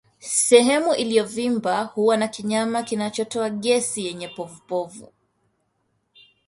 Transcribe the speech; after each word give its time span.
Sehemu 0.19 0.95
iliyovimba 0.95 1.81
huwa 1.83 2.17
na 2.17 2.27
kinyama 2.27 2.83
kinachotoa 2.83 3.49
gesi 3.49 4.05
yenye 4.05 4.27
povupovu 4.27 5.13